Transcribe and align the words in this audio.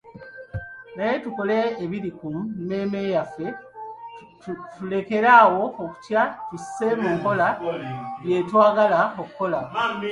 Naye 0.95 1.15
tukole 1.23 1.57
ebiri 1.83 2.09
ku 2.19 2.27
mmeeme 2.57 2.99
yaffe, 3.13 3.47
tulekere 4.75 5.29
awo 5.41 5.59
okutya 5.83 6.21
tusse 6.47 6.87
mu 7.01 7.09
nkola 7.15 7.47
bye 8.21 8.37
twagala 8.49 8.99
okukola 9.21 9.59